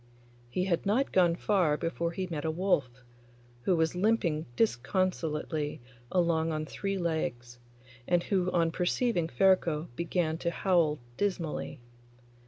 [0.49, 2.89] He had not gone far before he met a wolf,
[3.61, 5.79] who was limping disconsolately
[6.11, 7.59] along on three legs,
[8.07, 11.81] and who on perceiving Ferko began to howl dismally.